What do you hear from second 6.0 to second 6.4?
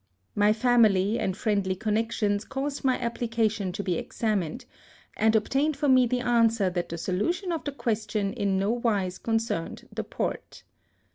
the